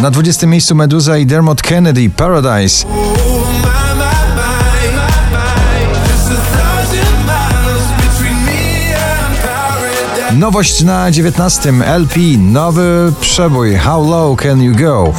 [0.00, 2.86] Na 20 miejscu Meduza i Dermot Kennedy Paradise.
[10.32, 15.12] Nowość na 19 LP, nowy przebój How Low Can You Go?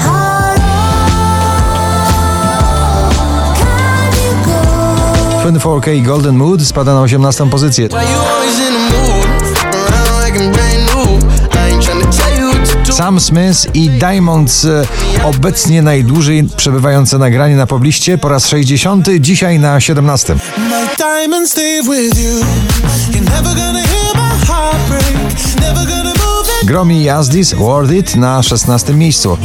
[5.53, 7.89] 24K Golden Mood spada na 18 pozycję.
[12.97, 14.83] Sam Smith i Diamonds e,
[15.23, 20.35] obecnie najdłużej przebywające nagranie na pobliście po raz 60, dzisiaj na 17.
[26.63, 29.37] Gromi Yazdis Worth It na 16 miejscu.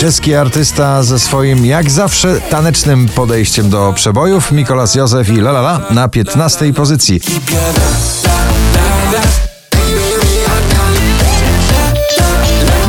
[0.00, 6.08] Czeski artysta ze swoim, jak zawsze, tanecznym podejściem do przebojów, Mikolas Józef i Lalala na
[6.08, 7.20] 15 pozycji.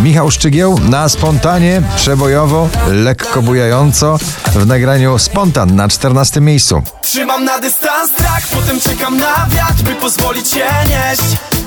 [0.04, 4.18] Michał Szczygieł na spontanie, przebojowo, lekko bujająco
[4.56, 6.84] w nagraniu Spontan na 14 miejscu.
[7.02, 11.61] Trzymam na dystans strach, potem czekam na wiatr, by pozwolić się nieść.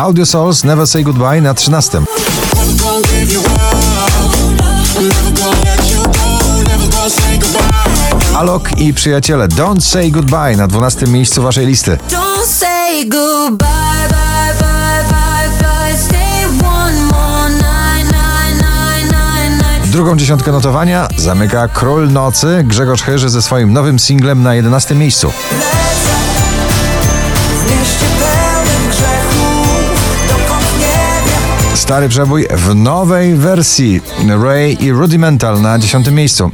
[0.00, 2.02] Audio Souls Never Say Goodbye na 13.
[8.36, 11.98] Alok i przyjaciele Don't Say Goodbye na 12 miejscu waszej listy.
[12.10, 13.68] Don't say goodbye,
[14.08, 15.98] bye, bye, bye, bye.
[15.98, 19.90] Stay one more night, night, night, night, night.
[19.90, 25.32] Drugą dziesiątkę notowania zamyka Król Nocy Grzegorz Chyży ze swoim nowym singlem na 11 miejscu.
[27.64, 27.97] W
[31.88, 34.00] Stary przebój w nowej wersji
[34.42, 36.50] Ray i Rudimental na 10 miejscu.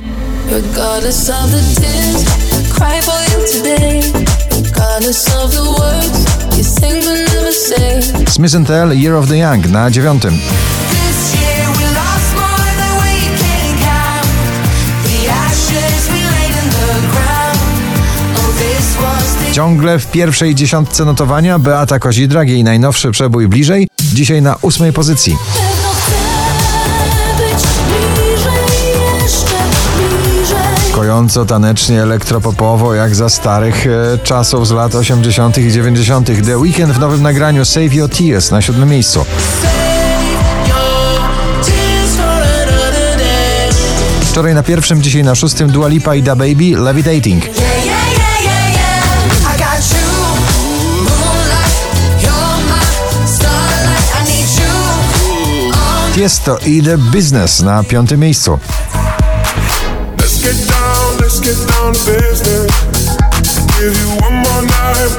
[8.29, 10.23] Smith Tell Year of the Young na 9.
[10.23, 10.33] This
[11.35, 14.29] year we lost more than we can count.
[15.05, 17.59] The ashes we laid in the ground.
[18.37, 24.93] Oh, Ciągle w pierwszej dziesiątce notowania Beata Kozidrak, jej najnowszy przebój bliżej, dzisiaj na ósmej
[24.93, 25.37] pozycji.
[30.93, 35.59] Kojąco, tanecznie, elektropopowo, jak za starych e, czasów z lat 80.
[35.59, 36.31] i 90.
[36.47, 39.25] The Weekend w nowym nagraniu Save Your Tears na siódmym miejscu.
[44.31, 47.45] Wczoraj na pierwszym, dzisiaj na szóstym Dua Lipa i Da Baby Levitating.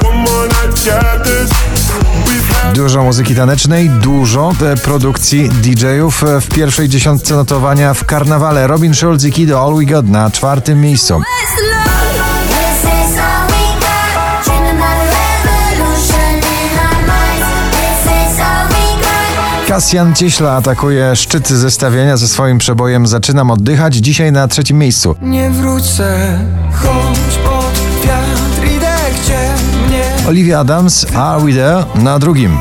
[0.02, 1.50] One more night, got this.
[2.26, 8.04] We've had Dużo muzyki tanecznej, dużo e, produkcji DJ-ów e, w pierwszej dziesiątce notowania w
[8.04, 8.66] karnawale.
[8.66, 11.20] Robin Schulz i Kid All We Got na czwartym miejscu.
[19.76, 25.16] Kasjan Cieśla atakuje szczyt zestawienia ze swoim przebojem Zaczynam oddychać, dzisiaj na trzecim miejscu.
[25.22, 26.38] Nie wrócę,
[26.72, 29.54] choć pod wiatr idę gdzie
[29.86, 32.58] mnie Olivia Adams, Are We There na drugim.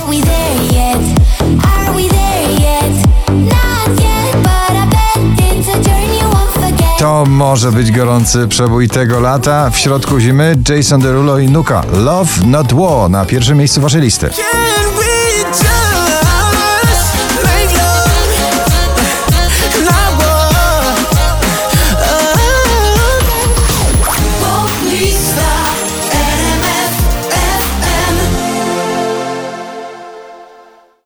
[7.00, 9.70] To może być gorący przebój tego lata.
[9.70, 11.84] W środku zimy Jason Derulo i Nuka.
[11.94, 14.30] Love Not War na pierwszym miejscu waszej listy.